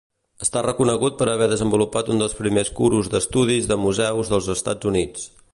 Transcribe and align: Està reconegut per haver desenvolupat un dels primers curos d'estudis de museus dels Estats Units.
Està 0.43 0.61
reconegut 0.65 1.19
per 1.19 1.27
haver 1.33 1.49
desenvolupat 1.51 2.09
un 2.15 2.23
dels 2.25 2.35
primers 2.39 2.73
curos 2.81 3.13
d'estudis 3.17 3.71
de 3.73 3.81
museus 3.87 4.35
dels 4.37 4.53
Estats 4.59 4.95
Units. 4.95 5.33